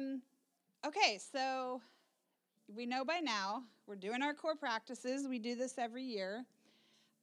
[0.00, 0.22] Um,
[0.86, 1.80] okay, so
[2.74, 5.26] we know by now we're doing our core practices.
[5.28, 6.44] We do this every year.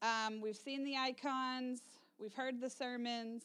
[0.01, 1.81] Um, we've seen the icons,
[2.19, 3.43] we've heard the sermons.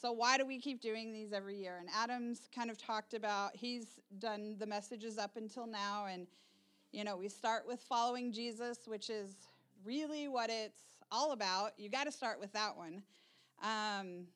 [0.00, 1.78] So, why do we keep doing these every year?
[1.80, 6.06] And Adam's kind of talked about, he's done the messages up until now.
[6.06, 6.26] And,
[6.92, 9.34] you know, we start with following Jesus, which is
[9.84, 11.72] really what it's all about.
[11.78, 13.02] You got to start with that one.
[13.62, 14.26] Um,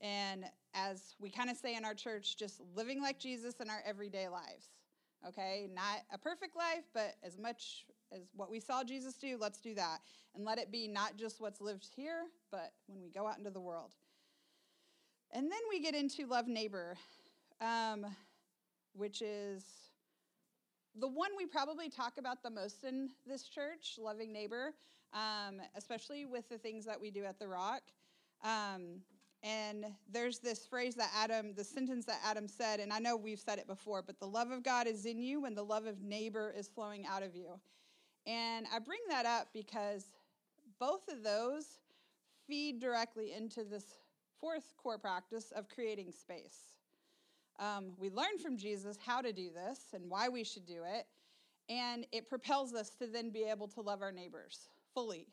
[0.00, 3.82] and as we kind of say in our church, just living like Jesus in our
[3.86, 4.68] everyday lives.
[5.26, 9.60] Okay, not a perfect life, but as much as what we saw Jesus do, let's
[9.60, 9.98] do that.
[10.34, 13.50] And let it be not just what's lived here, but when we go out into
[13.50, 13.92] the world.
[15.30, 16.96] And then we get into love neighbor,
[17.60, 18.04] um,
[18.94, 19.64] which is
[20.98, 24.74] the one we probably talk about the most in this church, loving neighbor,
[25.14, 27.82] um, especially with the things that we do at the Rock.
[28.44, 29.00] Um,
[29.42, 33.40] and there's this phrase that Adam, the sentence that Adam said, and I know we've
[33.40, 36.00] said it before, but the love of God is in you when the love of
[36.00, 37.58] neighbor is flowing out of you.
[38.24, 40.10] And I bring that up because
[40.78, 41.64] both of those
[42.46, 43.84] feed directly into this
[44.40, 46.58] fourth core practice of creating space.
[47.58, 51.06] Um, we learn from Jesus how to do this and why we should do it,
[51.68, 55.26] and it propels us to then be able to love our neighbors fully,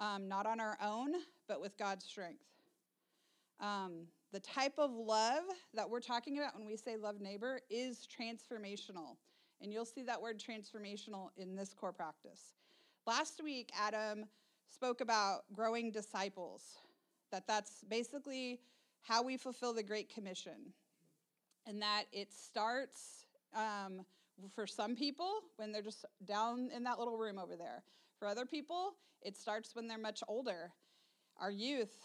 [0.00, 1.12] um, not on our own,
[1.48, 2.42] but with God's strength.
[3.60, 5.42] Um, the type of love
[5.74, 9.16] that we're talking about when we say love neighbor is transformational.
[9.60, 12.54] And you'll see that word transformational in this core practice.
[13.06, 14.24] Last week, Adam
[14.68, 16.78] spoke about growing disciples,
[17.32, 18.60] that that's basically
[19.02, 20.72] how we fulfill the Great Commission.
[21.66, 24.06] And that it starts um,
[24.54, 27.82] for some people when they're just down in that little room over there.
[28.18, 30.72] For other people, it starts when they're much older.
[31.38, 31.96] Our youth,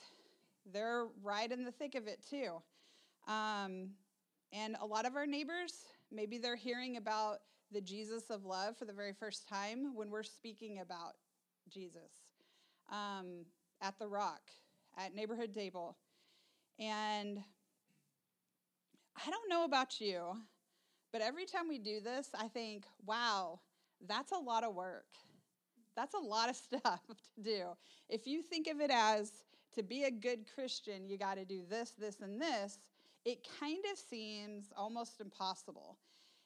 [0.71, 2.61] they're right in the thick of it too.
[3.27, 3.89] Um,
[4.51, 7.39] and a lot of our neighbors, maybe they're hearing about
[7.71, 11.15] the Jesus of love for the very first time when we're speaking about
[11.69, 12.11] Jesus
[12.91, 13.45] um,
[13.81, 14.41] at the Rock,
[14.97, 15.97] at Neighborhood Table.
[16.79, 17.39] And
[19.15, 20.37] I don't know about you,
[21.11, 23.59] but every time we do this, I think, wow,
[24.05, 25.07] that's a lot of work.
[25.95, 27.63] That's a lot of stuff to do.
[28.09, 29.31] If you think of it as
[29.75, 32.79] to be a good Christian, you got to do this, this, and this,
[33.25, 35.97] it kind of seems almost impossible.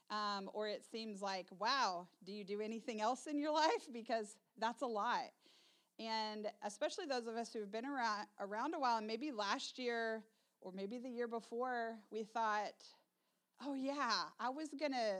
[0.09, 3.88] Um, or it seems like, wow, do you do anything else in your life?
[3.94, 5.29] Because that's a lot.
[6.00, 10.23] And especially those of us who've been around, around a while, and maybe last year
[10.61, 12.84] or maybe the year before, we thought,
[13.66, 15.19] oh, yeah, I was going to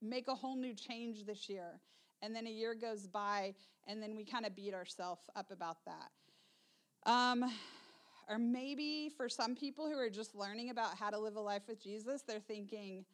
[0.00, 1.80] make a whole new change this year.
[2.22, 3.54] And then a year goes by,
[3.86, 6.10] and then we kind of beat ourselves up about that.
[7.06, 7.44] Um,
[8.28, 11.62] or maybe for some people who are just learning about how to live a life
[11.68, 13.04] with Jesus, they're thinking,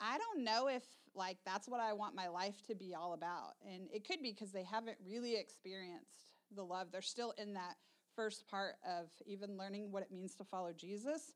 [0.00, 0.84] I don't know if
[1.14, 3.54] like that's what I want my life to be all about.
[3.66, 6.88] And it could be because they haven't really experienced the love.
[6.92, 7.74] They're still in that
[8.14, 11.32] first part of even learning what it means to follow Jesus.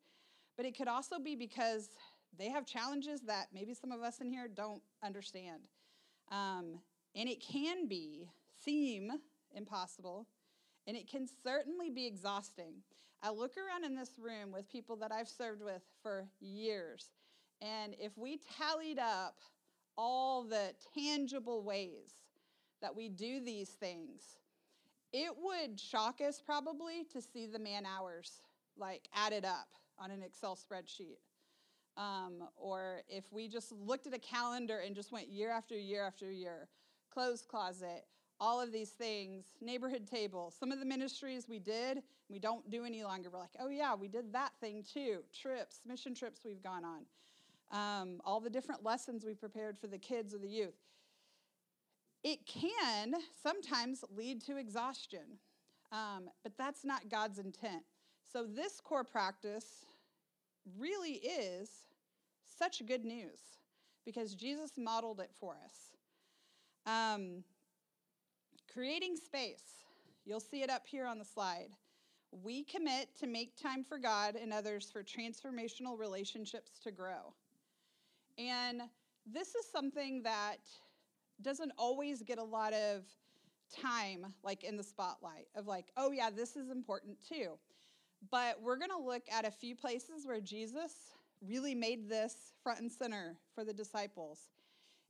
[0.56, 1.90] But it could also be because
[2.38, 5.62] they have challenges that maybe some of us in here don't understand.
[6.30, 6.78] Um,
[7.14, 8.28] and it can be,
[8.64, 9.10] seem
[9.54, 10.26] impossible
[10.86, 12.74] and it can certainly be exhausting.
[13.22, 17.08] I look around in this room with people that I've served with for years,
[17.60, 19.36] and if we tallied up
[19.96, 22.14] all the tangible ways
[22.80, 24.22] that we do these things,
[25.12, 28.40] it would shock us probably to see the man hours
[28.76, 29.68] like added up
[29.98, 31.18] on an Excel spreadsheet.
[31.96, 36.02] Um, or if we just looked at a calendar and just went year after year
[36.04, 36.68] after year,
[37.12, 38.06] clothes closet,
[38.42, 42.84] all of these things, neighborhood table, some of the ministries we did, we don't do
[42.84, 43.30] any longer.
[43.30, 45.20] We're like, oh yeah, we did that thing too.
[45.32, 47.04] Trips, mission trips we've gone on,
[47.70, 50.74] um, all the different lessons we prepared for the kids or the youth.
[52.24, 55.38] It can sometimes lead to exhaustion,
[55.92, 57.84] um, but that's not God's intent.
[58.32, 59.86] So, this core practice
[60.76, 61.70] really is
[62.44, 63.38] such good news
[64.04, 65.92] because Jesus modeled it for us.
[66.86, 67.44] Um,
[68.72, 69.84] Creating space.
[70.24, 71.68] You'll see it up here on the slide.
[72.30, 77.34] We commit to make time for God and others for transformational relationships to grow.
[78.38, 78.80] And
[79.26, 80.58] this is something that
[81.42, 83.04] doesn't always get a lot of
[83.78, 87.58] time, like in the spotlight, of like, oh, yeah, this is important too.
[88.30, 90.94] But we're going to look at a few places where Jesus
[91.46, 94.38] really made this front and center for the disciples.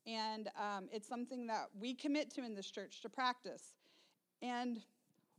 [0.07, 3.75] And um, it's something that we commit to in this church to practice.
[4.41, 4.81] And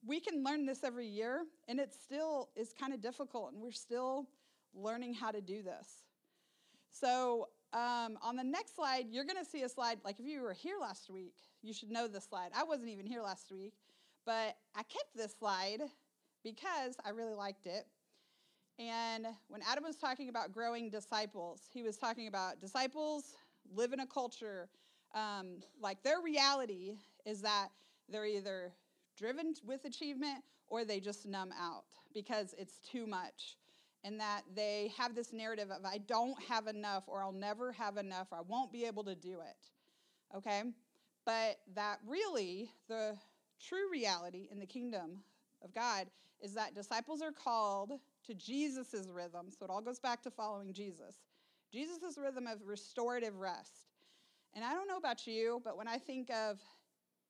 [0.06, 3.72] we can learn this every year, and it still is kind of difficult, and we're
[3.72, 4.28] still
[4.74, 5.88] learning how to do this.
[6.92, 10.00] So um, on the next slide, you're going to see a slide.
[10.04, 12.52] Like if you were here last week, you should know this slide.
[12.56, 13.74] I wasn't even here last week,
[14.26, 15.82] but I kept this slide
[16.44, 17.88] because I really liked it.
[18.80, 23.36] And when Adam was talking about growing disciples, he was talking about disciples
[23.76, 24.70] live in a culture
[25.14, 27.70] um, like their reality is that
[28.10, 28.74] they're either
[29.18, 33.58] driven with achievement or they just numb out because it's too much.
[34.04, 37.96] And that they have this narrative of, I don't have enough, or I'll never have
[37.96, 40.36] enough, or I won't be able to do it.
[40.36, 40.64] Okay?
[41.26, 43.16] But that really, the
[43.66, 45.24] true reality in the kingdom
[45.64, 46.08] of God
[46.42, 47.94] is that disciples are called
[48.26, 49.48] to Jesus' rhythm.
[49.58, 51.16] So it all goes back to following Jesus.
[51.74, 53.88] Jesus' rhythm of restorative rest.
[54.54, 56.62] And I don't know about you, but when I think of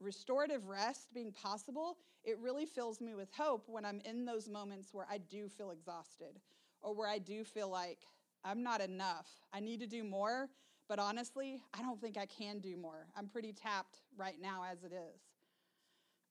[0.02, 4.94] restorative rest being possible, it really fills me with hope when I'm in those moments
[4.94, 6.42] where I do feel exhausted
[6.82, 8.00] or where I do feel like
[8.44, 9.28] I'm not enough.
[9.54, 10.50] I need to do more,
[10.90, 13.08] but honestly, I don't think I can do more.
[13.16, 15.22] I'm pretty tapped right now as it is.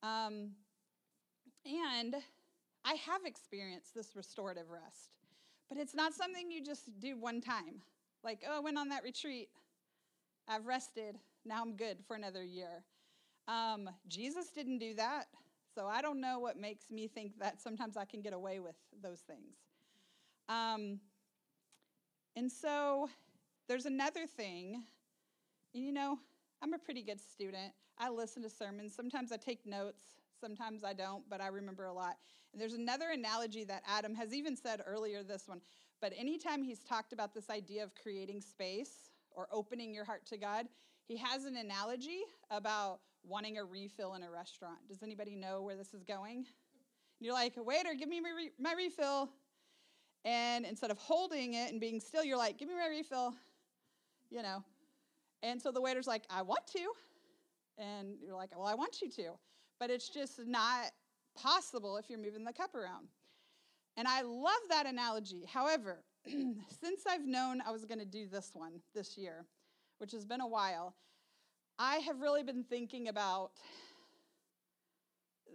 [0.03, 0.51] Um,
[1.65, 2.17] and
[2.85, 5.17] I have experienced this restorative rest,
[5.71, 7.81] but it's not something you just do one time.
[8.25, 9.49] Like, oh, I went on that retreat.
[10.49, 11.19] I've rested.
[11.45, 12.85] Now I'm good for another year.
[13.49, 15.27] Um, Jesus didn't do that.
[15.75, 18.77] So I don't know what makes me think that sometimes I can get away with
[19.03, 19.57] those things.
[20.49, 21.01] Um,
[22.37, 23.09] and so
[23.69, 24.83] there's another thing.
[25.73, 26.19] You know,
[26.63, 27.73] I'm a pretty good student.
[27.99, 28.95] I listen to sermons.
[28.95, 30.03] Sometimes I take notes,
[30.41, 32.17] sometimes I don't, but I remember a lot.
[32.53, 35.61] And there's another analogy that Adam has even said earlier this one.
[36.03, 40.37] But anytime he's talked about this idea of creating space or opening your heart to
[40.37, 40.67] God,
[41.07, 44.79] he has an analogy about wanting a refill in a restaurant.
[44.89, 46.39] Does anybody know where this is going?
[46.39, 46.47] And
[47.21, 49.31] you're like, waiter, give me my, re- my refill.
[50.25, 53.35] And instead of holding it and being still, you're like, give me my refill,
[54.29, 54.65] you know.
[55.45, 56.93] And so the waiter's like, I want to.
[57.79, 59.31] And you're like, well, I want you to.
[59.79, 60.87] But it's just not
[61.37, 63.07] possible if you're moving the cup around.
[63.97, 65.45] And I love that analogy.
[65.47, 69.47] However, since I've known I was going to do this one this year,
[69.99, 70.95] which has been a while,
[71.79, 73.53] I have really been thinking about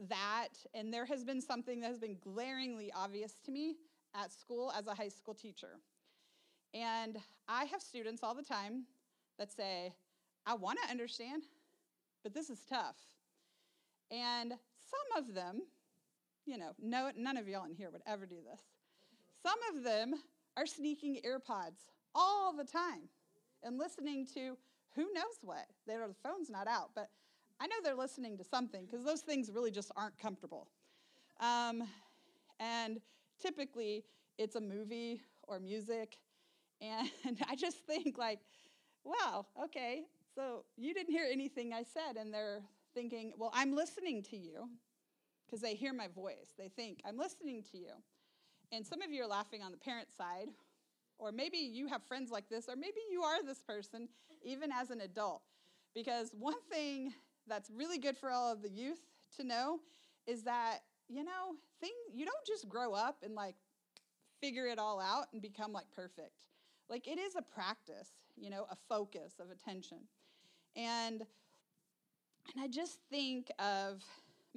[0.10, 0.50] that.
[0.74, 3.78] And there has been something that has been glaringly obvious to me
[4.16, 5.80] at school as a high school teacher.
[6.74, 7.18] And
[7.48, 8.86] I have students all the time
[9.40, 9.94] that say,
[10.46, 11.44] I want to understand,
[12.24, 12.98] but this is tough.
[14.12, 15.62] And some of them,
[16.48, 18.62] you know, no, none of y'all in here would ever do this.
[19.44, 20.16] Some of them
[20.56, 23.10] are sneaking earpods all the time
[23.64, 24.58] and listening to
[24.96, 25.66] who knows what.
[25.86, 27.10] Their phone's not out, but
[27.60, 30.68] I know they're listening to something because those things really just aren't comfortable.
[31.40, 31.84] Um,
[32.60, 33.00] and
[33.40, 34.06] typically,
[34.38, 36.18] it's a movie or music,
[36.82, 37.10] and
[37.50, 38.40] I just think like,
[39.04, 40.04] wow, okay,
[40.34, 42.62] so you didn't hear anything I said, and they're
[42.94, 44.70] thinking, well, I'm listening to you
[45.48, 46.54] because they hear my voice.
[46.58, 47.94] They think, I'm listening to you.
[48.72, 50.50] And some of you are laughing on the parent side,
[51.18, 54.10] or maybe you have friends like this, or maybe you are this person,
[54.44, 55.42] even as an adult.
[55.96, 57.14] Because one thing
[57.48, 59.00] that's really good for all of the youth
[59.38, 59.80] to know
[60.28, 63.56] is that, you know, thing you don't just grow up and like
[64.42, 66.48] figure it all out and become like perfect.
[66.90, 70.00] Like it is a practice, you know, a focus of attention.
[70.76, 71.26] And
[72.54, 74.04] and I just think of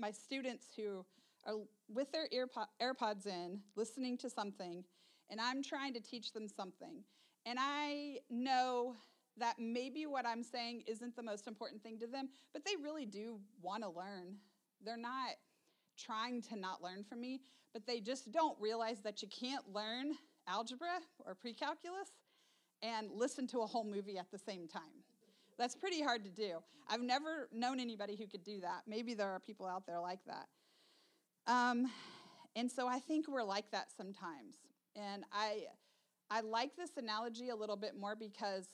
[0.00, 1.04] my students who
[1.46, 1.54] are
[1.88, 2.26] with their
[2.82, 4.84] AirPods in, listening to something,
[5.28, 7.04] and I'm trying to teach them something.
[7.46, 8.96] And I know
[9.36, 13.06] that maybe what I'm saying isn't the most important thing to them, but they really
[13.06, 14.36] do want to learn.
[14.84, 15.30] They're not
[15.98, 17.40] trying to not learn from me,
[17.72, 20.14] but they just don't realize that you can't learn
[20.48, 22.10] algebra or pre-calculus
[22.82, 24.99] and listen to a whole movie at the same time.
[25.60, 26.54] That's pretty hard to do.
[26.88, 28.84] I've never known anybody who could do that.
[28.86, 30.48] Maybe there are people out there like that.
[31.46, 31.90] Um,
[32.56, 34.54] and so I think we're like that sometimes.
[34.96, 35.64] And I,
[36.30, 38.68] I like this analogy a little bit more because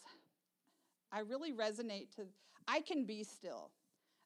[1.11, 2.23] I really resonate to,
[2.69, 3.73] I can be still.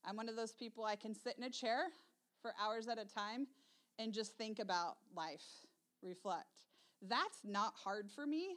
[0.04, 1.84] I'm one of those people I can sit in a chair
[2.42, 3.46] for hours at a time
[3.98, 5.46] and just think about life,
[6.02, 6.66] reflect.
[7.08, 8.56] That's not hard for me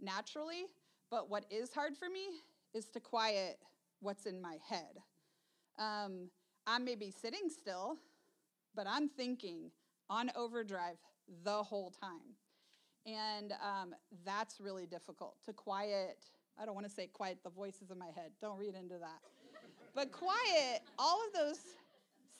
[0.00, 0.64] naturally,
[1.10, 2.40] but what is hard for me
[2.74, 3.58] is to quiet
[4.00, 5.00] what's in my head.
[5.78, 6.28] Um,
[6.66, 7.96] I may be sitting still,
[8.74, 9.70] but I'm thinking
[10.10, 10.96] on overdrive
[11.44, 12.34] the whole time.
[13.06, 16.18] And um, that's really difficult to quiet.
[16.60, 18.32] I don't want to say quiet the voices in my head.
[18.40, 19.20] Don't read into that.
[19.94, 21.60] but quiet all of those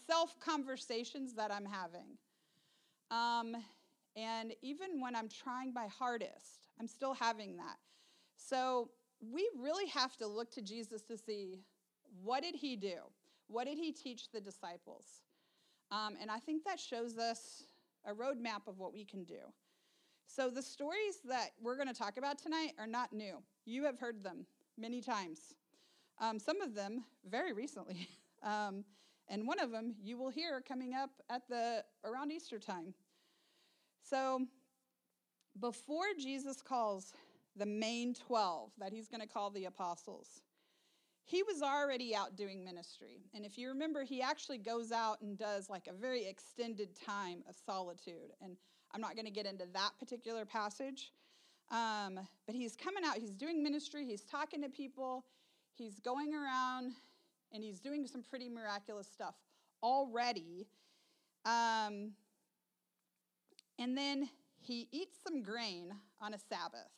[0.06, 2.16] self conversations that I'm having.
[3.10, 3.56] Um,
[4.16, 7.76] and even when I'm trying my hardest, I'm still having that.
[8.36, 8.90] So
[9.32, 11.60] we really have to look to Jesus to see
[12.22, 12.96] what did he do?
[13.48, 15.04] What did he teach the disciples?
[15.90, 17.64] Um, and I think that shows us
[18.06, 19.40] a roadmap of what we can do.
[20.26, 23.42] So the stories that we're going to talk about tonight are not new.
[23.66, 24.46] You have heard them
[24.78, 25.54] many times.
[26.18, 28.08] Um, some of them very recently.
[28.42, 28.84] Um,
[29.28, 32.92] and one of them you will hear coming up at the around Easter time.
[34.02, 34.46] So
[35.58, 37.14] before Jesus calls
[37.56, 40.42] the main 12 that he's going to call the apostles,
[41.24, 43.22] he was already out doing ministry.
[43.34, 47.42] And if you remember, he actually goes out and does like a very extended time
[47.48, 48.32] of solitude.
[48.42, 48.56] And
[48.92, 51.12] I'm not going to get into that particular passage.
[51.70, 55.24] Um, but he's coming out, he's doing ministry, he's talking to people,
[55.72, 56.92] he's going around,
[57.52, 59.34] and he's doing some pretty miraculous stuff
[59.82, 60.66] already.
[61.46, 62.12] Um,
[63.78, 64.28] and then
[64.60, 66.90] he eats some grain on a Sabbath.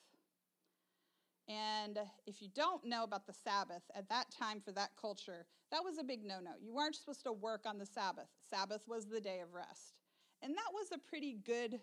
[1.48, 5.84] And if you don't know about the Sabbath, at that time for that culture, that
[5.84, 6.52] was a big no no.
[6.60, 8.28] You weren't supposed to work on the Sabbath.
[8.50, 9.94] Sabbath was the day of rest.
[10.42, 11.80] And that was a pretty good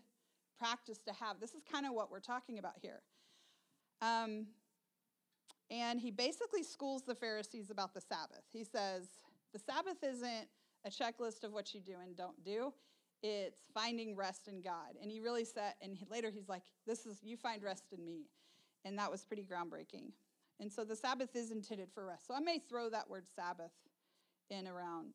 [0.60, 1.40] practice to have.
[1.40, 3.02] This is kind of what we're talking about here.
[4.02, 4.48] Um,
[5.72, 8.44] and he basically schools the Pharisees about the Sabbath.
[8.52, 9.08] He says,
[9.54, 10.48] the Sabbath isn't
[10.86, 12.74] a checklist of what you do and don't do.
[13.22, 14.98] It's finding rest in God.
[15.02, 18.26] And he really said, and later he's like, this is, you find rest in me.
[18.86, 20.12] And that was pretty groundbreaking.
[20.60, 22.28] And so the Sabbath is intended for rest.
[22.28, 23.72] So I may throw that word Sabbath
[24.50, 25.14] in around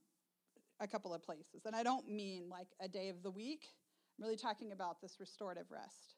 [0.81, 1.67] a couple of places.
[1.67, 3.67] And I don't mean like a day of the week,
[4.19, 6.15] I'm really talking about this restorative rest.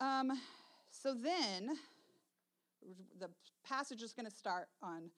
[0.00, 0.32] Um,
[0.90, 1.76] so then
[3.18, 3.28] the
[3.66, 5.10] passage is going to start on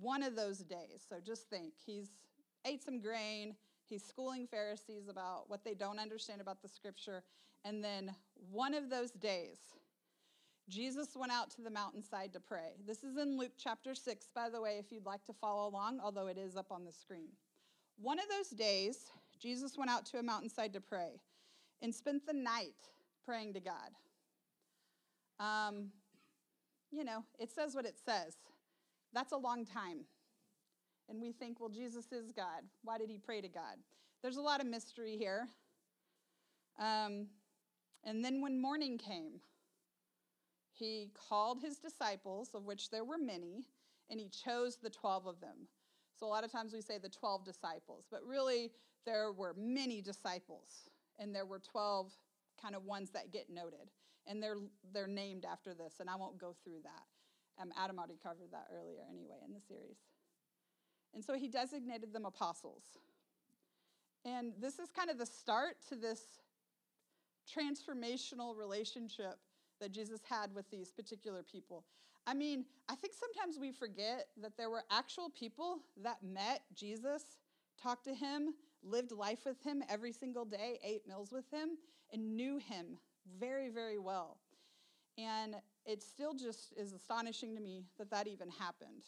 [0.00, 1.04] one of those days.
[1.08, 2.10] So just think he's
[2.66, 3.54] ate some grain,
[3.88, 7.22] he's schooling Pharisees about what they don't understand about the scripture.
[7.64, 8.14] And then
[8.50, 9.58] one of those days,
[10.68, 12.74] Jesus went out to the mountainside to pray.
[12.86, 16.00] This is in Luke chapter 6, by the way, if you'd like to follow along,
[16.02, 17.28] although it is up on the screen.
[17.98, 19.06] One of those days,
[19.38, 21.20] Jesus went out to a mountainside to pray
[21.82, 22.74] and spent the night
[23.24, 23.90] praying to God.
[25.38, 25.90] Um,
[26.90, 28.34] you know, it says what it says.
[29.12, 30.04] That's a long time.
[31.08, 32.64] And we think, well, Jesus is God.
[32.82, 33.76] Why did he pray to God?
[34.22, 35.46] There's a lot of mystery here.
[36.80, 37.26] Um,
[38.02, 39.40] and then when morning came,
[40.78, 43.64] he called his disciples, of which there were many,
[44.10, 45.68] and he chose the 12 of them.
[46.18, 48.70] So a lot of times we say the 12 disciples, but really
[49.04, 52.12] there were many disciples, and there were 12
[52.60, 53.90] kind of ones that get noted.
[54.26, 54.56] And they're,
[54.92, 57.62] they're named after this, and I won't go through that.
[57.62, 59.98] Um, Adam already covered that earlier anyway in the series.
[61.14, 62.82] And so he designated them apostles.
[64.24, 66.20] And this is kind of the start to this
[67.46, 69.38] transformational relationship
[69.80, 71.84] that Jesus had with these particular people.
[72.26, 77.22] I mean, I think sometimes we forget that there were actual people that met Jesus,
[77.80, 81.70] talked to him, lived life with him every single day, ate meals with him,
[82.12, 82.98] and knew him
[83.38, 84.38] very, very well.
[85.18, 89.04] And it still just is astonishing to me that that even happened.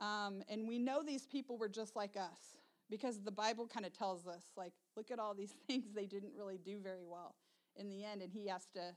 [0.00, 2.56] Um, and we know these people were just like us
[2.90, 6.32] because the Bible kind of tells us, like, look at all these things they didn't
[6.36, 7.34] really do very well
[7.76, 8.94] in the end, and he has to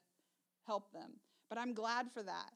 [0.65, 1.11] help them.
[1.49, 2.51] But I'm glad for that.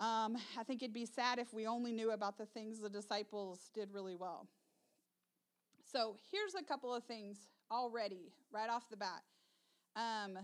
[0.00, 3.70] Um, I think it'd be sad if we only knew about the things the disciples
[3.74, 4.48] did really well.
[5.90, 9.22] So here's a couple of things already, right off the bat.
[9.94, 10.38] Um,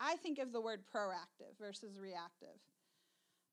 [0.00, 2.58] I think of the word proactive versus reactive.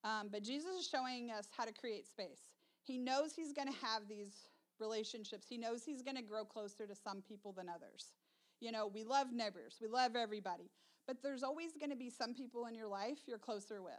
[0.04, 2.42] Um, but Jesus is showing us how to create space.
[2.84, 4.48] He knows he's going to have these
[4.80, 8.14] relationships, he knows he's going to grow closer to some people than others.
[8.60, 10.72] You know, we love neighbors, we love everybody,
[11.06, 13.94] but there's always going to be some people in your life you're closer with.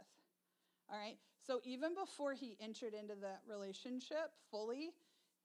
[0.91, 1.17] All right?
[1.45, 4.91] So even before he entered into that relationship fully,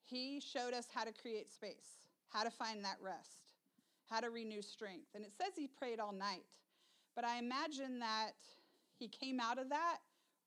[0.04, 3.48] he showed us how to create space, how to find that rest,
[4.10, 5.08] how to renew strength.
[5.14, 6.44] And it says he prayed all night.
[7.14, 8.32] But I imagine that
[8.98, 9.98] he came out of that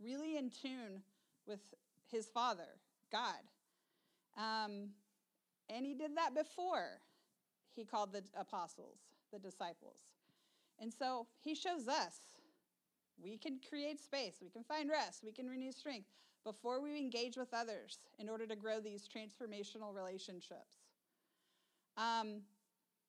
[0.04, 1.02] really in tune
[1.48, 1.60] with
[2.12, 2.68] his father,
[3.12, 3.40] God.
[4.38, 4.90] Um,
[5.70, 7.00] and he did that before
[7.78, 8.98] he called the apostles,
[9.32, 10.02] the disciples.
[10.80, 12.20] And so he shows us
[13.24, 16.10] we can create space, we can find rest, we can renew strength
[16.44, 20.76] before we engage with others in order to grow these transformational relationships.
[21.98, 22.42] Um,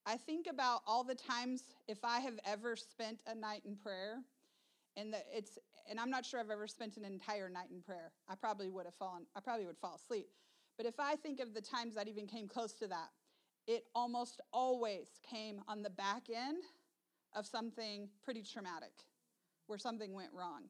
[0.07, 4.21] I think about all the times if I have ever spent a night in prayer,
[4.97, 5.59] and the, it's
[5.91, 8.13] and I'm not sure I've ever spent an entire night in prayer.
[8.29, 9.25] I probably would have fallen.
[9.37, 10.29] I probably would fall asleep.
[10.77, 13.09] But if I think of the times that even came close to that,
[13.69, 16.65] it almost always came on the back end
[17.35, 19.05] of something pretty traumatic
[19.67, 20.63] where something went wrong.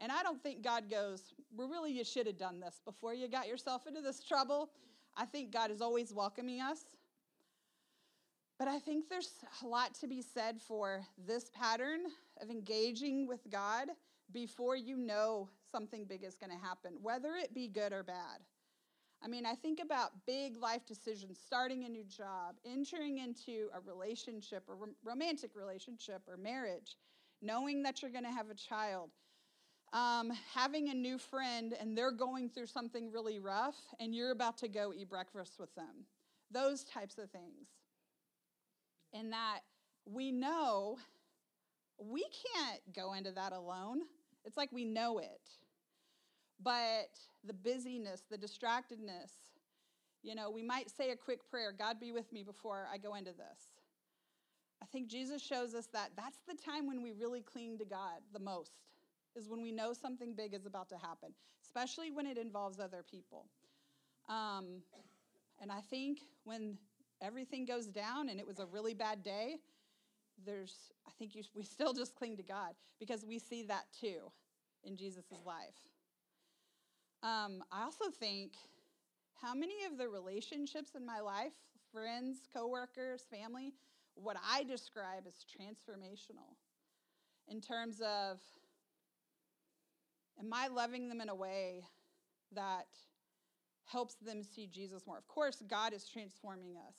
[0.00, 3.28] And I don't think God goes, well, really, you should have done this before you
[3.28, 4.70] got yourself into this trouble.
[5.16, 6.84] I think God is always welcoming us.
[8.58, 9.30] But I think there's
[9.62, 12.00] a lot to be said for this pattern
[12.42, 13.88] of engaging with God
[14.32, 18.40] before you know something big is going to happen, whether it be good or bad.
[19.24, 23.80] I mean, I think about big life decisions, starting a new job, entering into a
[23.80, 26.96] relationship, a romantic relationship, or marriage,
[27.40, 29.10] knowing that you're going to have a child,
[29.94, 34.58] um, having a new friend and they're going through something really rough and you're about
[34.58, 36.04] to go eat breakfast with them.
[36.50, 37.68] Those types of things.
[39.14, 39.60] And that
[40.04, 40.98] we know
[41.98, 44.02] we can't go into that alone.
[44.44, 45.40] It's like we know it.
[46.64, 49.32] But the busyness, the distractedness,
[50.22, 53.14] you know, we might say a quick prayer God be with me before I go
[53.14, 53.68] into this.
[54.82, 58.20] I think Jesus shows us that that's the time when we really cling to God
[58.32, 58.72] the most,
[59.36, 61.30] is when we know something big is about to happen,
[61.62, 63.46] especially when it involves other people.
[64.28, 64.82] Um,
[65.60, 66.78] and I think when
[67.20, 69.56] everything goes down and it was a really bad day,
[70.44, 74.30] there's, I think you, we still just cling to God because we see that too
[74.82, 75.93] in Jesus' life.
[77.24, 78.52] Um, I also think
[79.40, 81.54] how many of the relationships in my life,
[81.90, 83.72] friends, coworkers, family,
[84.14, 86.52] what I describe as transformational
[87.48, 88.40] in terms of
[90.38, 91.86] am I loving them in a way
[92.52, 92.88] that
[93.86, 95.16] helps them see Jesus more?
[95.16, 96.96] Of course, God is transforming us,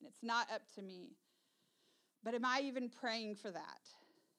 [0.00, 1.12] and it's not up to me.
[2.24, 3.88] But am I even praying for that?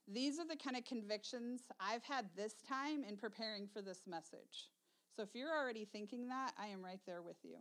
[0.09, 4.67] These are the kind of convictions I've had this time in preparing for this message.
[5.15, 7.57] So if you're already thinking that, I am right there with you.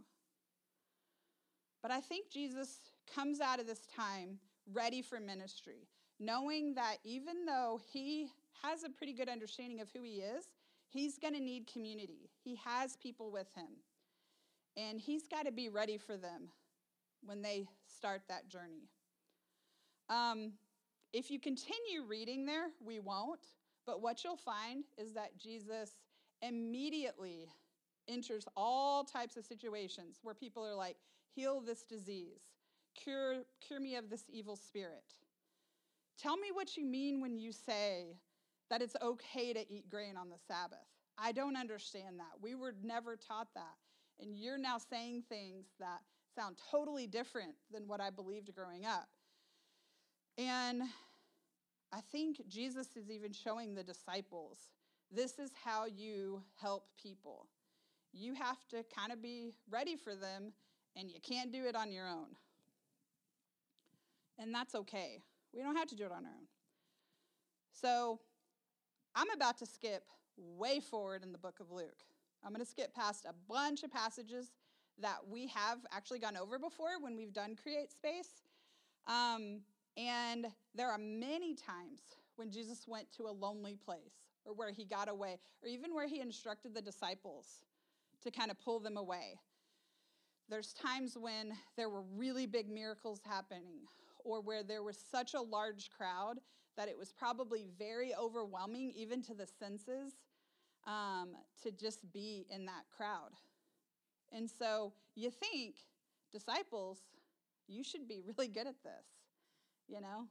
[1.82, 2.80] But I think Jesus
[3.12, 4.38] comes out of this time
[4.72, 5.88] ready for ministry,
[6.18, 8.28] knowing that even though he
[8.62, 10.44] has a pretty good understanding of who he is,
[10.88, 12.30] he's going to need community.
[12.44, 13.68] He has people with him.
[14.76, 16.48] And he's got to be ready for them
[17.24, 18.88] when they start that journey.
[20.08, 20.52] Um,
[21.12, 23.46] if you continue reading there, we won't.
[23.86, 25.92] But what you'll find is that Jesus
[26.42, 27.48] immediately
[28.08, 30.96] enters all types of situations where people are like,
[31.34, 32.40] heal this disease,
[32.94, 35.14] cure, cure me of this evil spirit.
[36.18, 38.16] Tell me what you mean when you say
[38.68, 40.78] that it's okay to eat grain on the Sabbath.
[41.16, 42.40] I don't understand that.
[42.40, 43.76] We were never taught that.
[44.20, 46.00] And you're now saying things that
[46.34, 49.08] sound totally different than what I believed growing up.
[50.38, 50.82] And
[51.92, 54.58] I think Jesus is even showing the disciples
[55.14, 57.46] this is how you help people.
[58.12, 60.52] You have to kind of be ready for them,
[60.96, 62.36] and you can't do it on your own.
[64.38, 65.22] And that's okay.
[65.54, 66.46] We don't have to do it on our own.
[67.72, 68.20] So
[69.14, 70.04] I'm about to skip
[70.36, 72.04] way forward in the book of Luke.
[72.44, 74.52] I'm going to skip past a bunch of passages
[75.00, 78.42] that we have actually gone over before when we've done Create Space.
[79.06, 79.60] Um,
[79.96, 82.00] and there are many times
[82.36, 86.08] when Jesus went to a lonely place or where he got away, or even where
[86.08, 87.60] he instructed the disciples
[88.22, 89.38] to kind of pull them away.
[90.48, 93.86] There's times when there were really big miracles happening,
[94.24, 96.38] or where there was such a large crowd
[96.76, 100.14] that it was probably very overwhelming, even to the senses,
[100.86, 103.30] um, to just be in that crowd.
[104.32, 105.76] And so you think,
[106.32, 106.98] disciples,
[107.68, 109.06] you should be really good at this,
[109.88, 110.26] you know?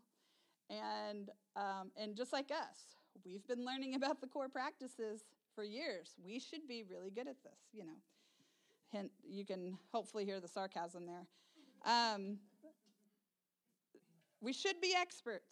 [0.69, 5.23] And, um, and just like us, we've been learning about the core practices
[5.55, 6.13] for years.
[6.23, 7.97] We should be really good at this, you know.
[8.91, 11.27] Hint, you can hopefully hear the sarcasm there.
[11.85, 12.37] Um,
[14.41, 15.51] we should be experts,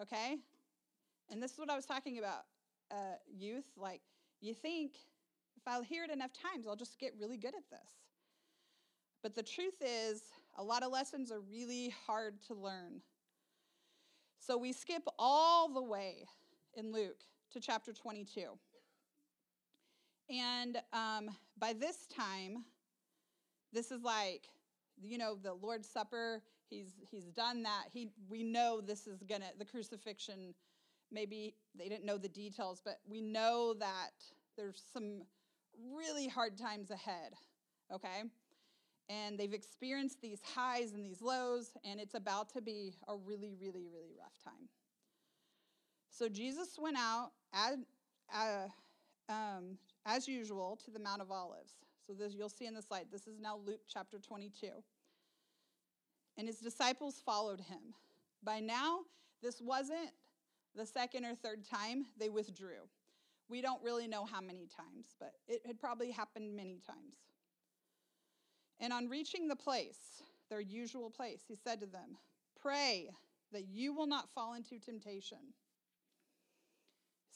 [0.00, 0.36] okay?
[1.30, 2.44] And this is what I was talking about
[2.90, 3.64] uh, youth.
[3.76, 4.02] Like,
[4.40, 4.92] you think
[5.56, 7.90] if I'll hear it enough times, I'll just get really good at this.
[9.22, 10.22] But the truth is,
[10.58, 13.00] a lot of lessons are really hard to learn.
[14.38, 16.26] So we skip all the way
[16.76, 17.20] in Luke
[17.52, 18.42] to chapter 22.
[20.30, 22.64] And um, by this time,
[23.72, 24.48] this is like,
[25.02, 26.42] you know, the Lord's Supper.
[26.70, 27.84] He's he's done that.
[27.92, 30.54] He we know this is gonna the crucifixion.
[31.12, 34.12] Maybe they didn't know the details, but we know that
[34.56, 35.22] there's some
[35.94, 37.34] really hard times ahead.
[37.92, 38.22] Okay,
[39.08, 43.54] and they've experienced these highs and these lows, and it's about to be a really,
[43.60, 44.68] really, really rough time.
[46.16, 47.78] So Jesus went out as,
[48.32, 48.68] uh,
[49.28, 51.72] um, as usual to the Mount of Olives.
[52.06, 53.06] So this you'll see in the slide.
[53.10, 54.68] This is now Luke chapter 22.
[56.38, 57.94] And his disciples followed him.
[58.44, 59.00] By now,
[59.42, 60.10] this wasn't
[60.76, 62.88] The second or third time, they withdrew.
[63.48, 67.14] We don't really know how many times, but it had probably happened many times.
[68.80, 72.16] And on reaching the place, their usual place, he said to them,
[72.60, 73.10] Pray
[73.52, 75.38] that you will not fall into temptation.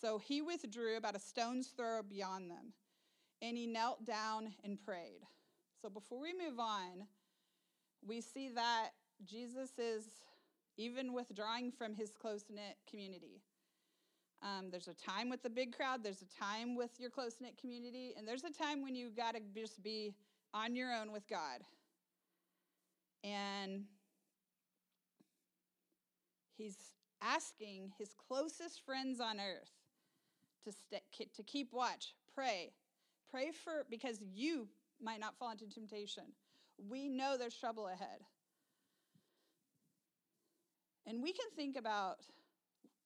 [0.00, 2.72] So he withdrew about a stone's throw beyond them,
[3.42, 5.22] and he knelt down and prayed.
[5.82, 7.06] So before we move on,
[8.06, 8.90] we see that
[9.24, 10.04] Jesus is
[10.76, 13.42] even withdrawing from his close knit community.
[14.40, 17.58] Um, there's a time with the big crowd, there's a time with your close knit
[17.60, 20.14] community, and there's a time when you got to just be
[20.54, 21.62] on your own with God.
[23.24, 23.82] And
[26.56, 26.76] he's
[27.20, 29.72] asking his closest friends on earth
[30.90, 32.72] to, to keep watch, pray.
[33.30, 34.68] Pray for, because you
[35.02, 36.24] might not fall into temptation.
[36.88, 38.20] We know there's trouble ahead.
[41.06, 42.18] And we can think about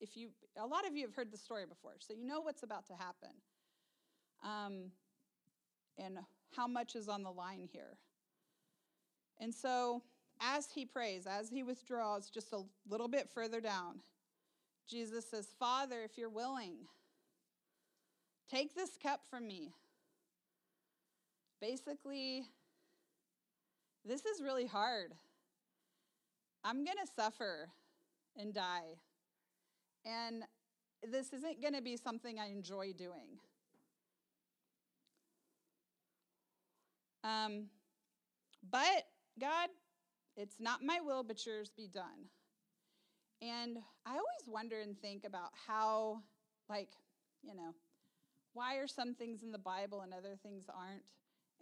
[0.00, 2.64] if you, a lot of you have heard the story before, so you know what's
[2.64, 3.30] about to happen
[4.44, 4.90] um,
[5.96, 6.18] and
[6.56, 7.96] how much is on the line here.
[9.40, 10.02] And so,
[10.40, 14.00] as he prays, as he withdraws just a little bit further down,
[14.88, 16.78] Jesus says, Father, if you're willing,
[18.50, 19.72] take this cup from me.
[21.60, 22.44] Basically,
[24.04, 25.12] this is really hard.
[26.64, 27.68] I'm going to suffer
[28.36, 28.98] and die.
[30.04, 30.44] And
[31.08, 33.38] this isn't going to be something I enjoy doing.
[37.24, 37.66] Um,
[38.70, 39.06] but
[39.40, 39.68] God,
[40.36, 42.28] it's not my will, but yours be done.
[43.40, 46.22] And I always wonder and think about how,
[46.68, 46.90] like,
[47.42, 47.74] you know,
[48.54, 51.02] why are some things in the Bible and other things aren't?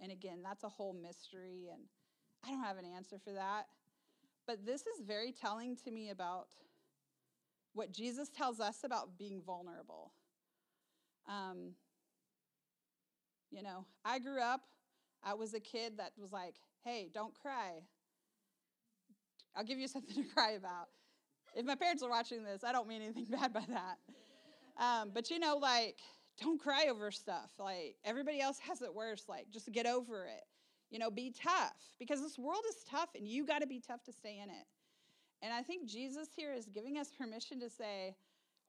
[0.03, 1.83] And again, that's a whole mystery, and
[2.45, 3.67] I don't have an answer for that.
[4.47, 6.49] But this is very telling to me about
[7.75, 10.13] what Jesus tells us about being vulnerable.
[11.29, 11.75] Um,
[13.51, 14.63] you know, I grew up,
[15.23, 17.83] I was a kid that was like, hey, don't cry.
[19.55, 20.89] I'll give you something to cry about.
[21.55, 23.99] If my parents are watching this, I don't mean anything bad by that.
[24.83, 25.99] Um, but you know, like,
[26.41, 27.51] don't cry over stuff.
[27.59, 29.25] Like, everybody else has it worse.
[29.29, 30.45] Like, just get over it.
[30.91, 34.03] You know, be tough because this world is tough and you got to be tough
[34.05, 34.67] to stay in it.
[35.43, 38.17] And I think Jesus here is giving us permission to say,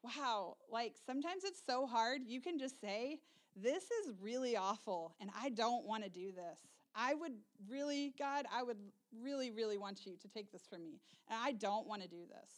[0.04, 2.22] wow, like sometimes it's so hard.
[2.26, 3.20] You can just say,
[3.56, 6.60] this is really awful and I don't want to do this.
[6.96, 7.34] I would
[7.70, 8.78] really, God, I would
[9.22, 11.00] really, really want you to take this from me.
[11.30, 12.52] And I don't want to do this.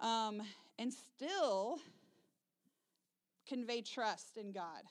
[0.00, 0.42] Um,
[0.78, 1.78] and still
[3.48, 4.82] convey trust in God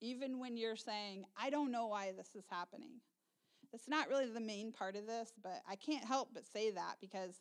[0.00, 3.00] even when you're saying, I don't know why this is happening.
[3.72, 6.96] That's not really the main part of this, but I can't help but say that
[7.00, 7.36] because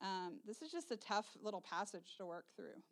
[0.00, 2.82] um, this is just a tough little passage to work through.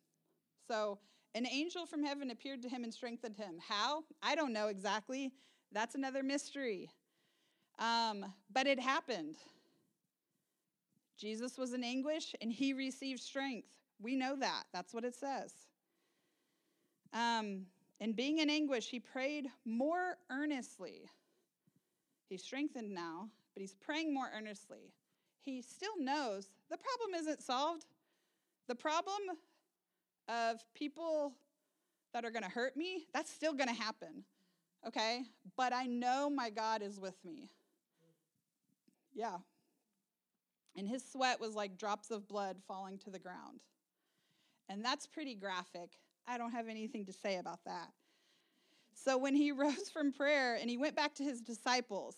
[0.66, 0.98] So,
[1.34, 3.58] an angel from heaven appeared to him and strengthened him.
[3.66, 4.02] How?
[4.22, 5.30] I don't know exactly.
[5.72, 6.90] That's another mystery.
[7.78, 9.36] Um, but it happened.
[11.18, 13.68] Jesus was in anguish and he received strength.
[14.00, 14.64] We know that.
[14.72, 15.52] That's what it says.
[17.12, 17.66] Um,
[18.00, 21.10] and being in anguish, he prayed more earnestly.
[22.28, 24.92] He's strengthened now, but he's praying more earnestly.
[25.40, 27.86] He still knows the problem isn't solved.
[28.68, 29.20] The problem
[30.28, 31.32] of people
[32.12, 34.24] that are going to hurt me, that's still going to happen.
[34.86, 35.22] Okay?
[35.56, 37.50] But I know my God is with me.
[39.14, 39.38] Yeah.
[40.76, 43.60] And his sweat was like drops of blood falling to the ground.
[44.68, 45.98] And that's pretty graphic.
[46.28, 47.88] I don't have anything to say about that.
[48.94, 52.16] So when he rose from prayer and he went back to his disciples,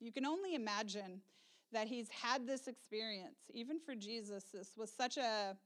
[0.00, 1.20] you can only imagine
[1.72, 3.38] that he's had this experience.
[3.52, 5.56] Even for Jesus, this was such a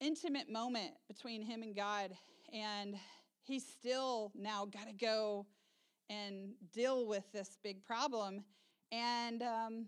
[0.00, 2.12] intimate moment between him and God,
[2.52, 2.94] and
[3.42, 5.46] he's still now got to go
[6.10, 8.44] and deal with this big problem.
[8.92, 9.86] And um,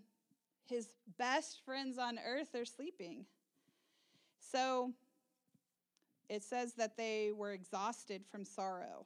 [0.65, 3.25] his best friends on earth are sleeping.
[4.39, 4.91] So
[6.31, 9.05] it says that they were exhausted from sorrow.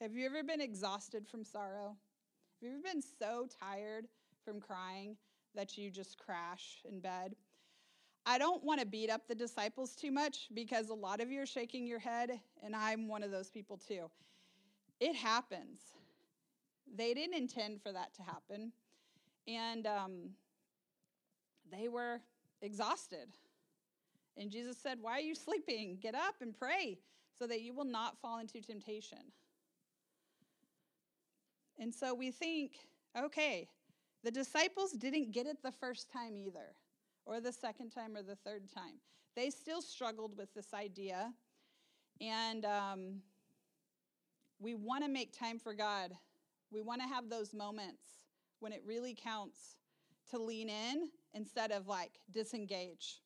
[0.00, 1.88] Have you ever been exhausted from sorrow?
[1.88, 4.06] Have you ever been so tired
[4.42, 5.18] from crying
[5.54, 7.36] that you just crash in bed?
[8.24, 11.42] I don't want to beat up the disciples too much because a lot of you
[11.42, 14.10] are shaking your head, and I'm one of those people too.
[14.98, 15.80] It happens.
[16.96, 18.72] They didn't intend for that to happen.
[19.46, 20.30] And um,
[21.70, 22.22] they were
[22.62, 23.28] exhausted.
[24.36, 25.98] And Jesus said, Why are you sleeping?
[26.00, 26.98] Get up and pray
[27.38, 29.32] so that you will not fall into temptation.
[31.78, 32.72] And so we think,
[33.18, 33.68] okay,
[34.24, 36.74] the disciples didn't get it the first time either.
[37.26, 38.94] or the second time or the third time.
[39.34, 41.32] They still struggled with this idea.
[42.20, 43.20] And um,
[44.58, 46.12] we want to make time for God.
[46.70, 48.04] We want to have those moments
[48.60, 49.76] when it really counts
[50.30, 53.20] to lean in instead of like disengage.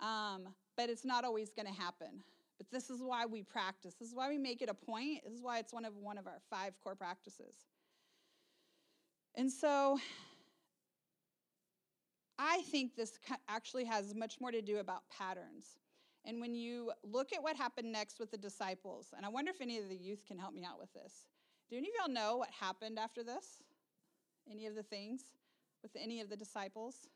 [0.00, 2.22] Um, but it's not always going to happen.
[2.56, 3.94] But this is why we practice.
[3.94, 5.20] This is why we make it a point.
[5.24, 7.54] This is why it's one of one of our five core practices.
[9.36, 9.98] And so
[12.38, 15.78] I think this actually has much more to do about patterns.
[16.24, 19.60] And when you look at what happened next with the disciples, and I wonder if
[19.60, 21.12] any of the youth can help me out with this.
[21.70, 23.62] Do any of y'all know what happened after this?
[24.50, 25.22] Any of the things
[25.82, 27.08] with any of the disciples?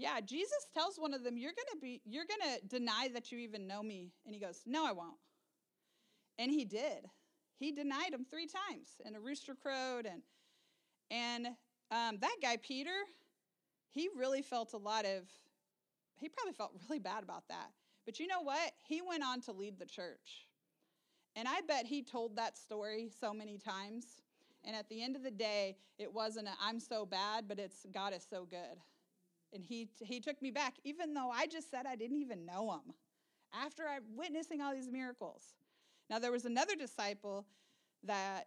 [0.00, 3.66] Yeah, Jesus tells one of them, You're gonna be, you're gonna deny that you even
[3.66, 4.12] know me.
[4.24, 5.18] And he goes, No, I won't.
[6.38, 7.04] And he did.
[7.58, 10.22] He denied him three times, and a rooster crowed, and
[11.10, 11.48] and
[11.90, 12.96] um, that guy Peter,
[13.90, 15.24] he really felt a lot of,
[16.18, 17.68] he probably felt really bad about that.
[18.06, 18.72] But you know what?
[18.88, 20.46] He went on to lead the church,
[21.36, 24.06] and I bet he told that story so many times.
[24.64, 28.14] And at the end of the day, it wasn't I'm so bad, but it's God
[28.14, 28.78] is so good
[29.52, 32.72] and he, he took me back, even though I just said I didn't even know
[32.72, 32.94] him
[33.52, 35.42] after I witnessing all these miracles.
[36.08, 37.46] Now, there was another disciple
[38.04, 38.44] that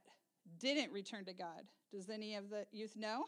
[0.60, 1.64] didn't return to God.
[1.92, 3.26] Does any of the youth know?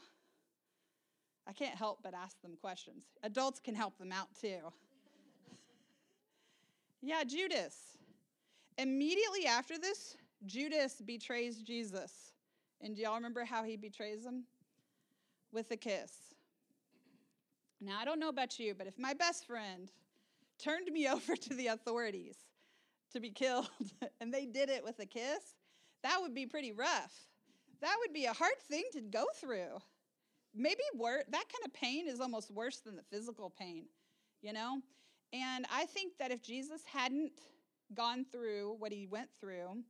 [1.48, 3.04] I can't help but ask them questions.
[3.24, 4.60] Adults can help them out too.
[7.02, 7.98] yeah, Judas.
[8.78, 12.32] Immediately after this, Judas betrays Jesus.
[12.82, 14.44] And do y'all remember how he betrays him?
[15.52, 16.35] With a kiss.
[17.86, 19.92] Now, I don't know about you, but if my best friend
[20.58, 22.36] turned me over to the authorities
[23.14, 23.70] to be killed
[24.20, 25.56] and they did it with a kiss,
[26.02, 27.14] that would be pretty rough.
[27.82, 29.78] That would be a hard thing to go through.
[30.56, 33.86] Maybe wor- that kind of pain is almost worse than the physical pain,
[34.42, 34.82] you know?
[35.34, 37.34] And I think that if Jesus hadn't
[37.94, 39.84] gone through what he went through,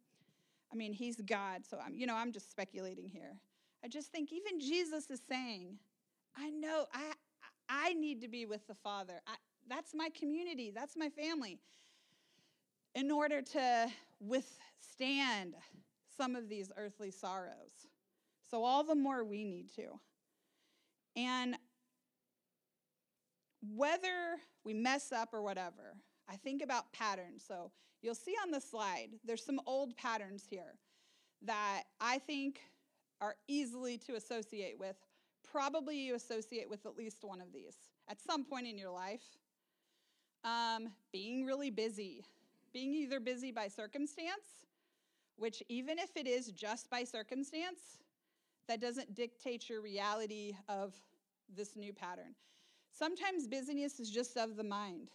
[0.71, 3.37] I mean, he's God, so I'm, you know, I'm just speculating here.
[3.83, 5.77] I just think even Jesus is saying,
[6.35, 7.13] I know, I,
[7.69, 9.21] I need to be with the Father.
[9.27, 9.35] I,
[9.67, 11.59] that's my community, that's my family.
[12.93, 13.87] In order to
[14.19, 15.55] withstand
[16.15, 17.87] some of these earthly sorrows.
[18.49, 19.99] So, all the more we need to.
[21.17, 21.57] And
[23.75, 25.97] whether we mess up or whatever,
[26.29, 27.43] I think about patterns.
[27.45, 30.75] So, you'll see on the slide, there's some old patterns here
[31.41, 32.61] that I think
[33.19, 34.95] are easily to associate with
[35.55, 37.77] probably you associate with at least one of these
[38.09, 39.23] at some point in your life.
[40.43, 42.25] Um, being really busy,
[42.73, 44.67] being either busy by circumstance,
[45.37, 47.99] which, even if it is just by circumstance,
[48.67, 50.93] that doesn't dictate your reality of
[51.55, 52.35] this new pattern.
[52.91, 55.09] Sometimes busyness is just of the mind.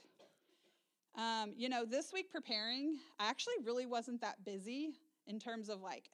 [1.17, 4.95] Um, you know, this week preparing, I actually really wasn't that busy
[5.27, 6.09] in terms of like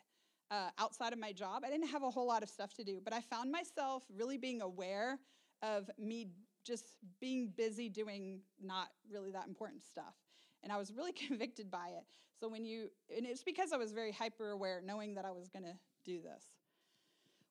[0.51, 1.63] uh, outside of my job.
[1.65, 4.39] I didn't have a whole lot of stuff to do, but I found myself really
[4.39, 5.19] being aware
[5.63, 6.29] of me
[6.65, 10.15] just being busy doing not really that important stuff.
[10.63, 12.05] And I was really convicted by it.
[12.39, 15.49] So when you, and it's because I was very hyper aware, knowing that I was
[15.49, 16.45] going to do this.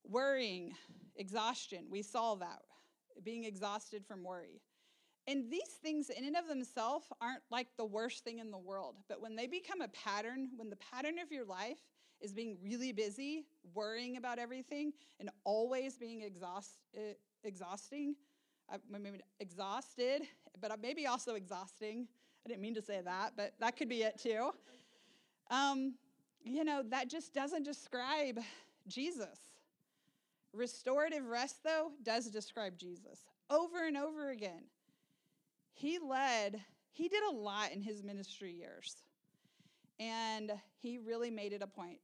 [0.07, 0.73] Worrying,
[1.15, 2.59] exhaustion, we saw that.
[3.23, 4.61] Being exhausted from worry.
[5.27, 8.97] And these things, in and of themselves, aren't like the worst thing in the world.
[9.09, 11.79] But when they become a pattern, when the pattern of your life
[12.21, 18.15] is being really busy, worrying about everything, and always being exhaust, uh, exhausting.
[18.69, 20.23] I mean, exhausted,
[20.59, 22.07] but maybe also exhausting.
[22.45, 24.51] I didn't mean to say that, but that could be it too.
[25.51, 25.95] Um,
[26.43, 28.39] you know, that just doesn't describe
[28.87, 29.39] Jesus.
[30.53, 34.63] Restorative rest, though, does describe Jesus over and over again.
[35.73, 36.61] He led,
[36.93, 38.95] he did a lot in his ministry years.
[39.99, 41.99] And he really made it a point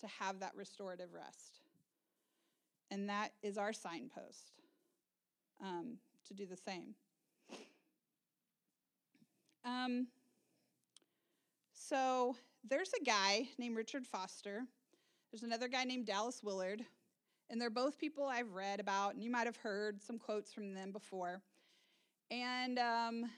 [0.00, 1.60] to have that restorative rest.
[2.90, 4.52] And that is our signpost
[5.62, 5.96] um,
[6.28, 6.94] to do the same.
[9.64, 10.08] Um,
[11.72, 12.36] so
[12.68, 14.64] there's a guy named Richard Foster.
[15.30, 16.84] There's another guy named Dallas Willard.
[17.50, 20.72] And they're both people I've read about, and you might have heard some quotes from
[20.72, 21.42] them before.
[22.30, 23.30] And um,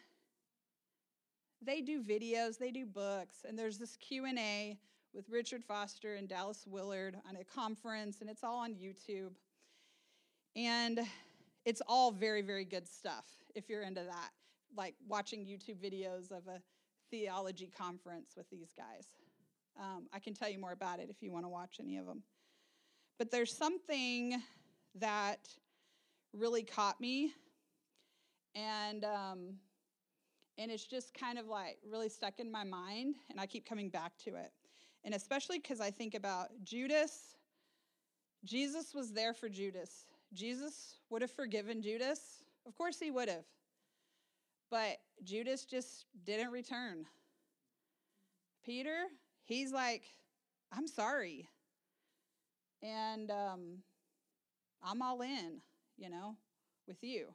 [1.62, 4.78] they do videos, they do books, and there's this Q&A
[5.14, 9.32] with Richard Foster and Dallas Willard on a conference, and it's all on YouTube.
[10.54, 11.00] And
[11.64, 14.30] it's all very, very good stuff if you're into that,
[14.76, 16.60] like watching YouTube videos of a
[17.10, 19.08] theology conference with these guys.
[19.78, 22.06] Um, I can tell you more about it if you want to watch any of
[22.06, 22.22] them.
[23.18, 24.40] But there's something
[24.96, 25.48] that
[26.32, 27.32] really caught me,
[28.54, 29.54] and um,
[30.58, 33.88] and it's just kind of like really stuck in my mind, and I keep coming
[33.88, 34.52] back to it.
[35.04, 37.36] And especially because I think about Judas.
[38.44, 40.06] Jesus was there for Judas.
[40.32, 42.42] Jesus would have forgiven Judas.
[42.66, 43.44] Of course, he would have.
[44.70, 47.06] But Judas just didn't return.
[48.64, 49.04] Peter,
[49.44, 50.02] he's like,
[50.72, 51.48] I'm sorry.
[52.82, 53.78] And um,
[54.82, 55.60] I'm all in,
[55.96, 56.36] you know,
[56.86, 57.28] with you.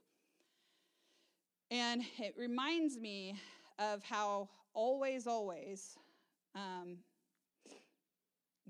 [1.71, 3.39] And it reminds me
[3.79, 5.97] of how always, always
[6.53, 6.97] um,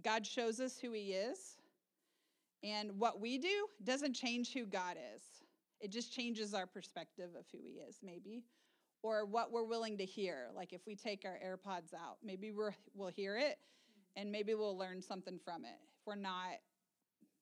[0.03, 1.57] God shows us who He is.
[2.63, 5.23] And what we do doesn't change who God is.
[5.79, 8.43] It just changes our perspective of who He is, maybe,
[9.01, 10.49] or what we're willing to hear.
[10.55, 13.57] Like if we take our AirPods out, maybe we're, we'll hear it
[14.15, 15.79] and maybe we'll learn something from it.
[15.95, 16.59] If we're not,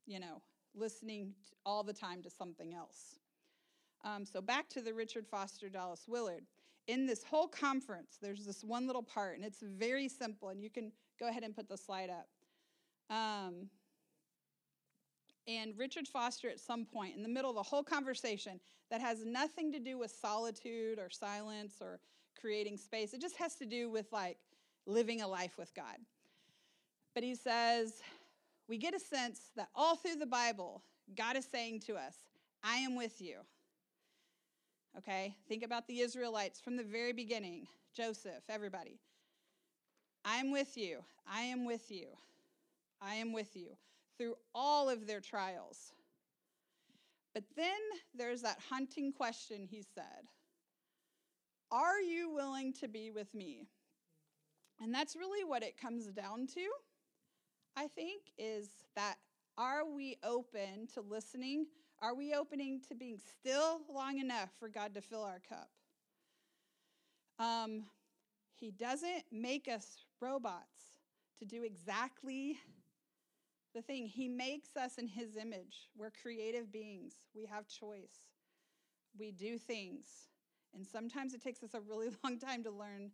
[0.06, 0.42] you know,
[0.74, 1.34] listening
[1.66, 3.19] all the time to something else.
[4.04, 6.44] Um, so back to the Richard Foster Dallas Willard.
[6.88, 10.70] In this whole conference, there's this one little part, and it's very simple, and you
[10.70, 12.28] can go ahead and put the slide up.
[13.16, 13.70] Um,
[15.48, 18.60] and Richard Foster, at some point in the middle of the whole conversation,
[18.90, 22.00] that has nothing to do with solitude or silence or
[22.40, 24.38] creating space, it just has to do with like
[24.86, 25.98] living a life with God.
[27.14, 28.02] But he says,
[28.68, 30.84] we get a sense that all through the Bible,
[31.18, 32.16] God is saying to us,
[32.64, 33.40] I am with you.
[34.98, 35.36] Okay?
[35.48, 39.00] Think about the Israelites from the very beginning Joseph, everybody.
[40.24, 41.00] I am with you.
[41.28, 42.08] I am with you.
[43.02, 43.70] I am with you
[44.18, 45.94] through all of their trials.
[47.34, 47.80] But then
[48.14, 50.28] there's that hunting question, he said
[51.72, 53.68] Are you willing to be with me?
[54.82, 56.68] And that's really what it comes down to,
[57.76, 59.16] I think, is that
[59.58, 61.66] are we open to listening?
[62.02, 65.70] Are we opening to being still long enough for God to fill our cup?
[67.40, 67.84] Um,
[68.54, 70.80] he doesn't make us robots
[71.40, 72.58] to do exactly
[73.74, 74.08] the thing.
[74.08, 75.90] He makes us in His image.
[75.98, 78.28] We're creative beings, we have choice.
[79.18, 80.06] We do things.
[80.74, 83.12] And sometimes it takes us a really long time to learn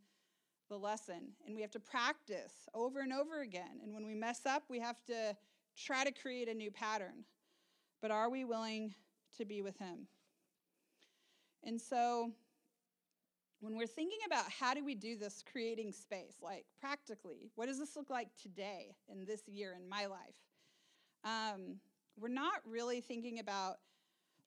[0.69, 1.31] the lesson.
[1.45, 3.79] And we have to practice over and over again.
[3.83, 5.35] And when we mess up, we have to
[5.77, 7.23] try to create a new pattern.
[8.05, 8.93] But are we willing
[9.35, 10.05] to be with Him?
[11.63, 12.29] And so,
[13.61, 17.79] when we're thinking about how do we do this creating space, like practically, what does
[17.79, 20.37] this look like today in this year in my life?
[21.23, 21.77] Um,
[22.15, 23.77] we're not really thinking about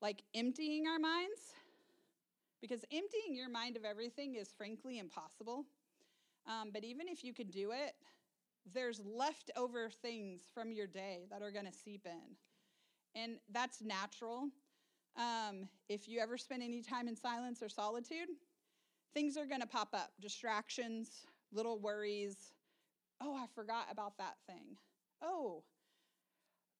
[0.00, 1.40] like emptying our minds
[2.60, 5.64] because emptying your mind of everything is frankly impossible.
[6.46, 7.96] Um, but even if you could do it,
[8.72, 12.36] there's leftover things from your day that are going to seep in.
[13.18, 14.48] And that's natural.
[15.16, 18.28] Um, if you ever spend any time in silence or solitude,
[19.14, 22.52] things are going to pop up distractions, little worries.
[23.20, 24.76] Oh, I forgot about that thing.
[25.22, 25.64] Oh,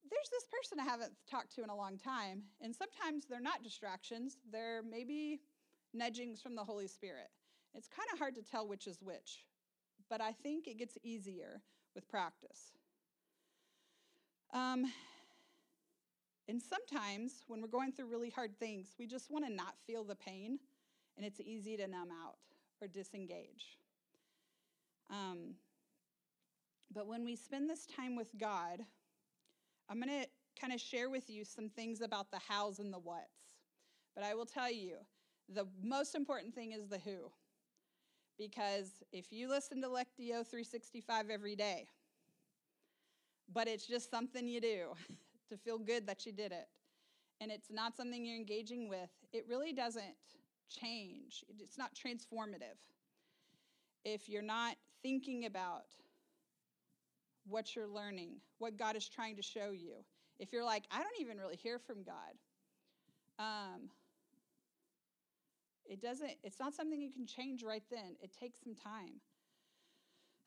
[0.09, 2.43] there's this person I haven't talked to in a long time.
[2.61, 5.41] And sometimes they're not distractions, they're maybe
[5.93, 7.29] nudgings from the Holy Spirit.
[7.75, 9.45] It's kind of hard to tell which is which,
[10.09, 11.63] but I think it gets easier
[11.95, 12.73] with practice.
[14.55, 14.87] Um,
[16.49, 20.03] and sometimes when we're going through really hard things, we just want to not feel
[20.03, 20.59] the pain,
[21.17, 22.39] and it's easy to numb out
[22.81, 23.77] or disengage.
[25.11, 25.55] Um,
[26.93, 28.81] but when we spend this time with God,
[29.91, 32.99] I'm going to kind of share with you some things about the hows and the
[32.99, 33.29] whats.
[34.15, 34.97] But I will tell you,
[35.49, 37.31] the most important thing is the who.
[38.39, 41.89] Because if you listen to Lectio 365 every day,
[43.53, 44.89] but it's just something you do
[45.49, 46.69] to feel good that you did it,
[47.41, 50.17] and it's not something you're engaging with, it really doesn't
[50.69, 51.45] change.
[51.61, 52.79] It's not transformative.
[54.05, 55.87] If you're not thinking about
[57.47, 60.05] what you're learning, what God is trying to show you.
[60.39, 62.35] If you're like, I don't even really hear from God,
[63.39, 63.89] um,
[65.85, 68.17] it doesn't, it's not something you can change right then.
[68.23, 69.21] It takes some time.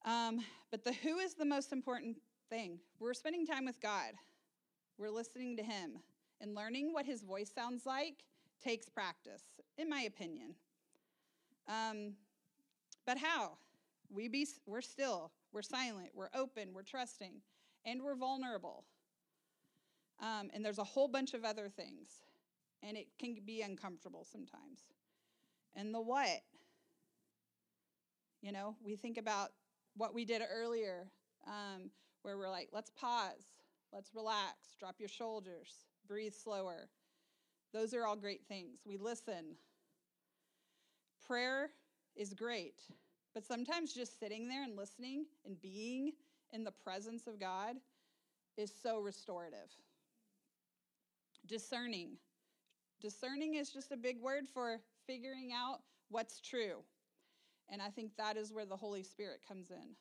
[0.06, 2.18] Um, but the who is the most important
[2.50, 2.80] thing.
[3.00, 4.14] We're spending time with God,
[4.98, 6.00] we're listening to Him,
[6.40, 8.24] and learning what His voice sounds like
[8.64, 9.44] takes practice,
[9.78, 10.56] in my opinion.
[11.68, 12.14] Um,
[13.06, 13.58] but how?
[14.10, 17.42] We be, we're still, we're silent, we're open, we're trusting,
[17.86, 18.84] and we're vulnerable.
[20.20, 22.10] Um, and there's a whole bunch of other things,
[22.84, 24.82] and it can be uncomfortable sometimes.
[25.76, 26.42] And the what?
[28.42, 29.52] You know, we think about
[29.96, 31.08] what we did earlier,
[31.48, 31.90] um,
[32.24, 33.46] where we're like, let's pause,
[33.94, 36.90] let's relax, drop your shoulders, breathe slower.
[37.74, 38.80] Those are all great things.
[38.86, 39.56] We listen.
[41.26, 41.70] Prayer
[42.16, 42.82] is great,
[43.34, 46.12] but sometimes just sitting there and listening and being
[46.52, 47.76] in the presence of God
[48.58, 49.70] is so restorative.
[51.48, 52.18] Discerning.
[53.02, 55.80] Discerning is just a big word for figuring out
[56.10, 56.84] what's true.
[57.70, 59.96] And I think that is where the Holy Spirit comes in.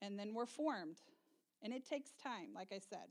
[0.00, 0.98] And then we're formed.
[1.62, 3.08] And it takes time, like I said.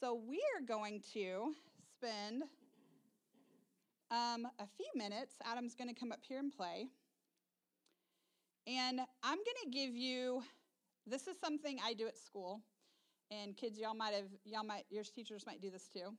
[0.00, 1.52] So we are going to
[1.90, 2.44] spend
[4.10, 5.34] um, a few minutes.
[5.44, 6.86] Adam's going to come up here and play.
[8.66, 10.42] And I'm going to give you
[11.06, 12.60] this is something I do at school.
[13.30, 16.14] And kids, y'all might have, y'all might, your teachers might do this too.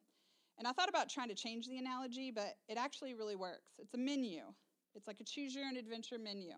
[0.58, 3.76] And I thought about trying to change the analogy, but it actually really works.
[3.78, 4.42] It's a menu,
[4.96, 6.54] it's like a choose your own adventure menu.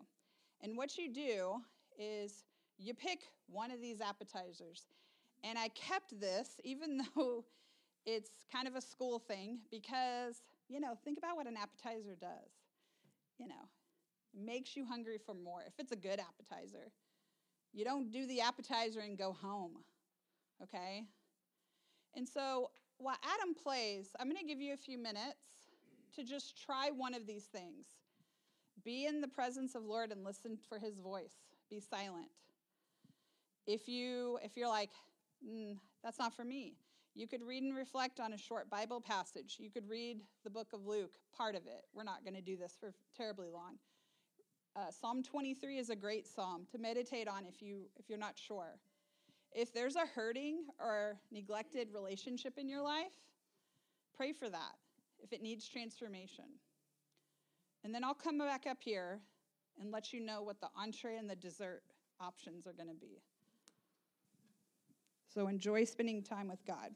[0.62, 1.58] And what you do
[2.00, 2.44] is
[2.80, 4.86] you pick one of these appetizers.
[5.44, 7.46] And I kept this, even though
[8.06, 12.52] it's kind of a school thing, because, you know, think about what an appetizer does.
[13.38, 13.70] You know,
[14.34, 15.62] makes you hungry for more.
[15.66, 16.92] If it's a good appetizer,
[17.74, 19.72] you don't do the appetizer and go home,
[20.62, 21.04] okay?
[22.16, 25.38] And so while Adam plays, I'm going to give you a few minutes
[26.16, 27.86] to just try one of these things.
[28.84, 31.36] Be in the presence of Lord and listen for his voice.
[31.70, 32.28] Be silent.
[33.70, 34.90] If you if you're like,
[35.48, 36.74] mm, that's not for me,
[37.14, 39.58] you could read and reflect on a short Bible passage.
[39.60, 41.86] You could read the book of Luke, part of it.
[41.94, 43.76] We're not going to do this for terribly long.
[44.76, 48.40] Uh, psalm 23 is a great psalm to meditate on if you if you're not
[48.40, 48.80] sure.
[49.52, 53.14] If there's a hurting or neglected relationship in your life,
[54.18, 54.78] pray for that
[55.20, 56.46] if it needs transformation.
[57.84, 59.20] And then I'll come back up here
[59.80, 61.84] and let you know what the entree and the dessert
[62.20, 63.22] options are going to be.
[65.34, 66.92] So enjoy spending time with God.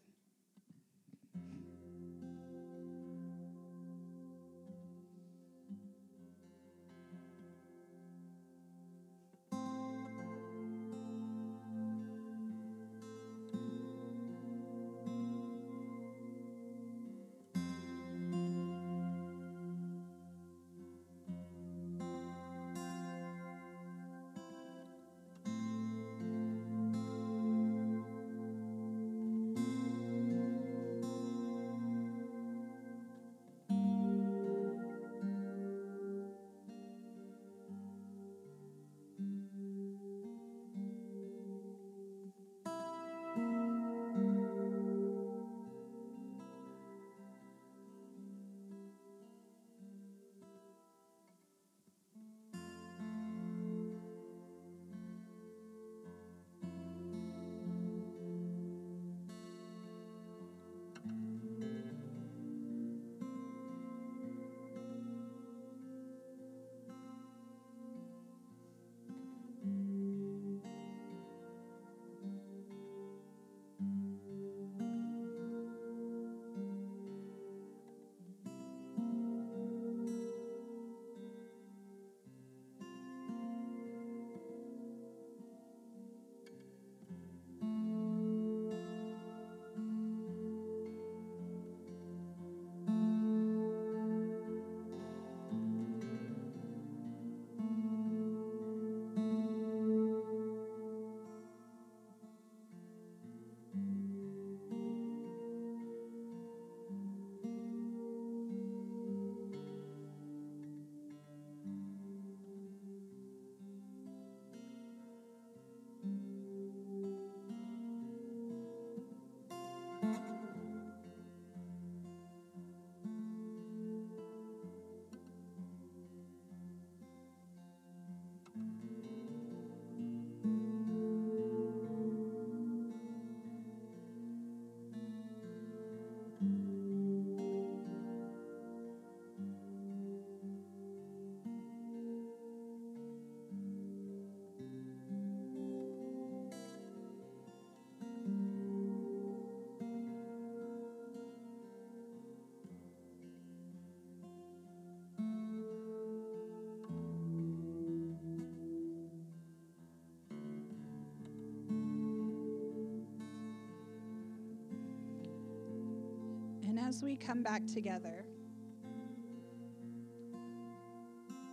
[166.88, 168.26] As we come back together,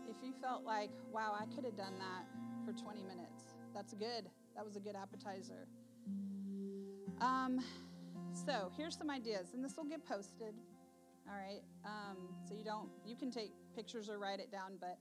[0.09, 2.26] if you felt like, wow, I could have done that
[2.64, 3.55] for 20 minutes.
[3.74, 4.28] That's good.
[4.57, 5.68] That was a good appetizer.
[7.20, 7.61] Um,
[8.33, 10.55] so here's some ideas, and this will get posted.
[11.28, 11.62] All right.
[11.85, 12.16] Um,
[12.49, 14.99] so you don't, you can take pictures or write it down, but,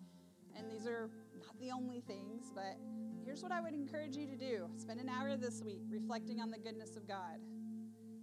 [0.56, 1.10] and these are
[1.40, 2.78] not the only things, but
[3.26, 6.52] here's what I would encourage you to do spend an hour this week reflecting on
[6.52, 7.40] the goodness of God.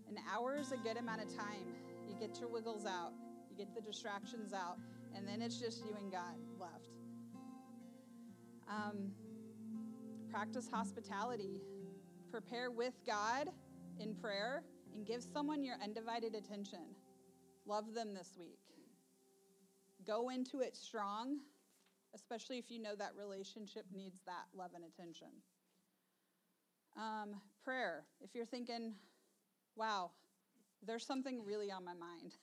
[0.08, 1.74] An hour is a good amount of time.
[2.18, 3.12] You get your wiggles out,
[3.50, 4.78] you get the distractions out,
[5.14, 6.88] and then it's just you and God left.
[8.68, 9.10] Um,
[10.30, 11.60] practice hospitality.
[12.30, 13.50] Prepare with God
[14.00, 14.62] in prayer
[14.94, 16.94] and give someone your undivided attention.
[17.66, 18.60] Love them this week.
[20.06, 21.40] Go into it strong,
[22.14, 25.28] especially if you know that relationship needs that love and attention.
[26.96, 28.04] Um, prayer.
[28.22, 28.94] If you're thinking,
[29.74, 30.12] wow,
[30.84, 32.34] there's something really on my mind,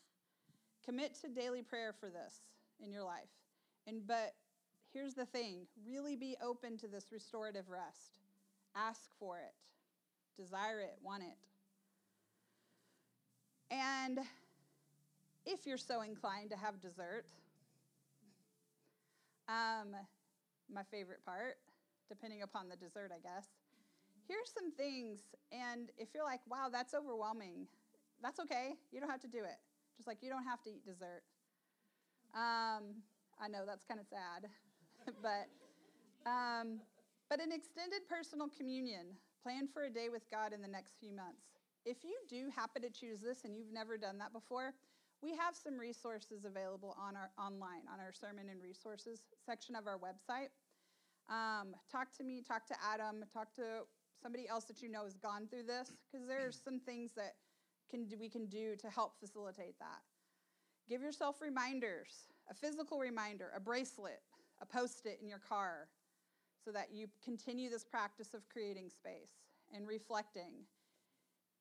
[0.85, 2.41] commit to daily prayer for this
[2.83, 3.29] in your life.
[3.87, 4.33] And but
[4.93, 8.19] here's the thing, really be open to this restorative rest.
[8.75, 9.53] Ask for it.
[10.41, 11.37] Desire it, want it.
[13.71, 14.19] And
[15.45, 17.25] if you're so inclined to have dessert,
[19.47, 19.95] um,
[20.73, 21.57] my favorite part,
[22.09, 23.47] depending upon the dessert, I guess.
[24.27, 25.19] Here's some things,
[25.51, 27.67] and if you're like, wow, that's overwhelming,
[28.23, 28.73] that's okay.
[28.91, 29.59] You don't have to do it.
[29.97, 31.21] Just like you don't have to eat dessert.
[32.33, 33.03] Um,
[33.37, 34.49] I know that's kind of sad,
[35.21, 35.51] but
[36.25, 36.79] um,
[37.29, 39.13] but an extended personal communion.
[39.43, 41.51] Plan for a day with God in the next few months.
[41.85, 44.71] If you do happen to choose this and you've never done that before,
[45.21, 49.85] we have some resources available on our online on our sermon and resources section of
[49.85, 50.47] our website.
[51.27, 53.83] Um, talk to me, talk to Adam, talk to
[54.21, 57.35] somebody else that you know has gone through this because there are some things that
[57.93, 60.01] can we can do to help facilitate that.
[60.89, 64.21] Give yourself reminders, a physical reminder, a bracelet,
[64.61, 65.87] a post-it in your car
[66.65, 69.31] so that you continue this practice of creating space
[69.73, 70.65] and reflecting.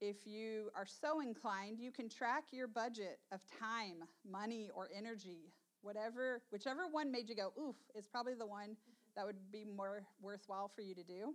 [0.00, 5.52] If you are so inclined, you can track your budget of time, money, or energy.
[5.82, 8.76] Whatever, whichever one made you go, oof, is probably the one
[9.14, 11.34] that would be more worthwhile for you to do.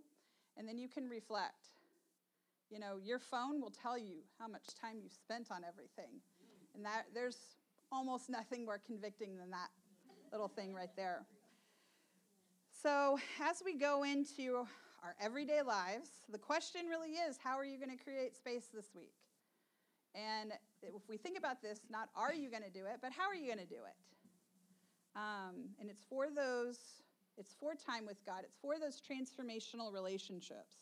[0.58, 1.70] And then you can reflect.
[2.70, 6.20] You know, your phone will tell you how much time you've spent on everything.
[6.76, 7.38] And that there's
[7.92, 9.70] almost nothing more convicting than that
[10.32, 11.26] little thing right there.
[12.84, 14.68] So, as we go into
[15.04, 18.90] our everyday lives, the question really is how are you going to create space this
[18.96, 19.14] week?
[20.14, 20.52] And
[20.82, 23.36] if we think about this, not are you going to do it, but how are
[23.36, 23.96] you going to do it?
[25.16, 26.78] Um, and it's for those,
[27.38, 30.78] it's for time with God, it's for those transformational relationships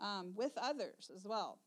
[0.00, 1.58] um, with others as well.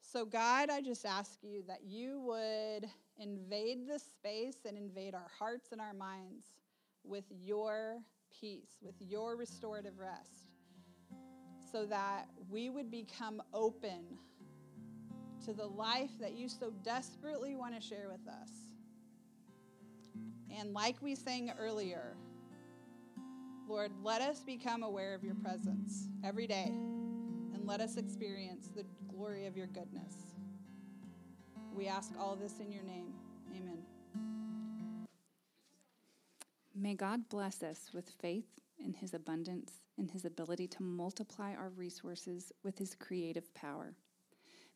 [0.00, 5.30] So, God, I just ask you that you would invade this space and invade our
[5.38, 6.46] hearts and our minds
[7.04, 7.98] with your
[8.40, 10.48] peace, with your restorative rest,
[11.70, 14.18] so that we would become open
[15.44, 18.50] to the life that you so desperately want to share with us.
[20.58, 22.16] And like we sang earlier,
[23.70, 26.72] Lord, let us become aware of your presence every day
[27.54, 30.16] and let us experience the glory of your goodness.
[31.72, 33.12] We ask all this in your name.
[33.54, 33.78] Amen.
[36.74, 38.48] May God bless us with faith
[38.84, 43.94] in his abundance and his ability to multiply our resources with his creative power.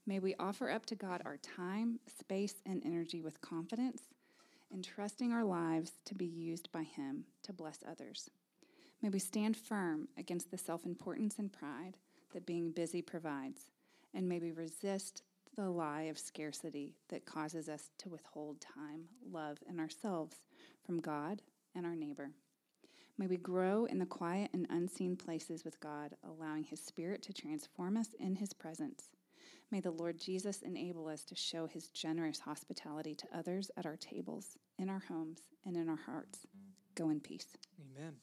[0.07, 4.03] May we offer up to God our time, space, and energy with confidence,
[4.73, 8.31] entrusting our lives to be used by him to bless others.
[9.05, 11.99] May we stand firm against the self importance and pride
[12.33, 13.69] that being busy provides,
[14.15, 15.25] and may we resist
[15.57, 20.39] the lie of scarcity that causes us to withhold time, love, and ourselves
[20.87, 21.43] from God
[21.75, 22.31] and our neighbor.
[23.19, 27.35] May we grow in the quiet and unseen places with God, allowing His Spirit to
[27.35, 29.11] transform us in His presence.
[29.71, 33.97] May the Lord Jesus enable us to show His generous hospitality to others at our
[33.97, 36.47] tables, in our homes, and in our hearts.
[36.95, 37.49] Go in peace.
[37.79, 38.15] Amen.